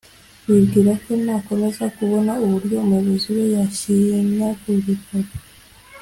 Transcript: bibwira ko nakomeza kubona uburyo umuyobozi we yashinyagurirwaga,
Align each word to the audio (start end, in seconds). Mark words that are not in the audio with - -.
bibwira 0.47 0.91
ko 1.03 1.11
nakomeza 1.25 1.83
kubona 1.97 2.31
uburyo 2.43 2.75
umuyobozi 2.83 3.27
we 3.35 3.43
yashinyagurirwaga, 3.55 5.35